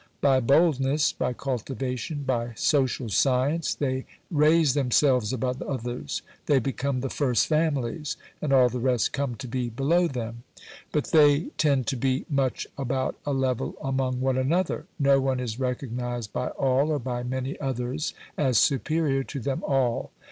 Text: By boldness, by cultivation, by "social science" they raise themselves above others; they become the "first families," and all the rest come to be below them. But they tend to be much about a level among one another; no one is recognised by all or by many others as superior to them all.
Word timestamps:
By 0.19 0.39
boldness, 0.39 1.13
by 1.13 1.33
cultivation, 1.33 2.23
by 2.23 2.53
"social 2.55 3.07
science" 3.09 3.75
they 3.75 4.07
raise 4.31 4.73
themselves 4.73 5.31
above 5.31 5.61
others; 5.61 6.23
they 6.47 6.57
become 6.57 7.01
the 7.01 7.09
"first 7.11 7.45
families," 7.45 8.17
and 8.41 8.51
all 8.51 8.67
the 8.67 8.79
rest 8.79 9.13
come 9.13 9.35
to 9.35 9.47
be 9.47 9.69
below 9.69 10.07
them. 10.07 10.41
But 10.91 11.11
they 11.11 11.49
tend 11.59 11.85
to 11.85 11.97
be 11.97 12.25
much 12.31 12.65
about 12.79 13.15
a 13.27 13.31
level 13.31 13.75
among 13.79 14.21
one 14.21 14.39
another; 14.39 14.87
no 14.97 15.21
one 15.21 15.39
is 15.39 15.59
recognised 15.59 16.33
by 16.33 16.47
all 16.47 16.89
or 16.91 16.97
by 16.97 17.21
many 17.21 17.59
others 17.59 18.15
as 18.39 18.57
superior 18.57 19.23
to 19.25 19.39
them 19.39 19.63
all. 19.63 20.09